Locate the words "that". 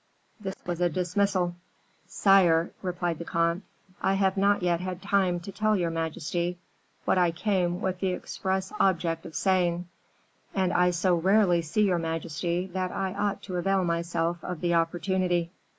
12.73-12.91